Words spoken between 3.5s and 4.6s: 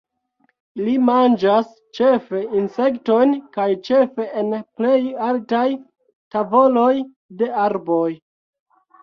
kaj ĉefe en